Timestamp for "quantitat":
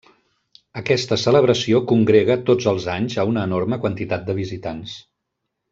3.85-4.25